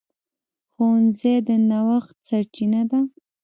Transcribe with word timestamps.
ښوونځی 0.71 1.35
د 1.47 1.49
نوښت 1.69 2.15
سرچینه 2.27 2.81
ده 2.89 2.99